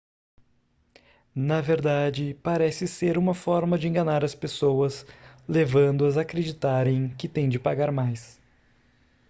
[1.35, 5.05] na verdade parece ser uma forma de enganar as pessoas
[5.47, 8.41] levando-as a acreditarem que têm de pagar mais